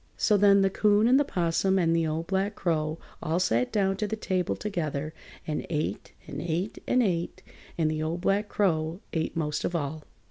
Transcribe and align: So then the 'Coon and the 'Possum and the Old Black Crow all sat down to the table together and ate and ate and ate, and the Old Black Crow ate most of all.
So 0.17 0.35
then 0.35 0.63
the 0.63 0.71
'Coon 0.71 1.07
and 1.07 1.19
the 1.19 1.23
'Possum 1.23 1.77
and 1.77 1.95
the 1.95 2.07
Old 2.07 2.25
Black 2.25 2.55
Crow 2.55 2.97
all 3.21 3.39
sat 3.39 3.71
down 3.71 3.97
to 3.97 4.07
the 4.07 4.15
table 4.15 4.55
together 4.55 5.13
and 5.45 5.63
ate 5.69 6.13
and 6.25 6.41
ate 6.41 6.79
and 6.87 7.03
ate, 7.03 7.43
and 7.77 7.91
the 7.91 8.01
Old 8.01 8.21
Black 8.21 8.49
Crow 8.49 9.01
ate 9.13 9.37
most 9.37 9.63
of 9.63 9.75
all. 9.75 10.03